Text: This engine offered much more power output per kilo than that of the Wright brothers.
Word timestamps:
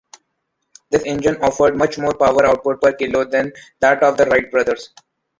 This 0.89 1.03
engine 1.05 1.37
offered 1.43 1.77
much 1.77 1.99
more 1.99 2.15
power 2.15 2.43
output 2.47 2.81
per 2.81 2.93
kilo 2.93 3.23
than 3.23 3.53
that 3.81 4.01
of 4.01 4.17
the 4.17 4.25
Wright 4.25 4.49
brothers. 4.49 4.89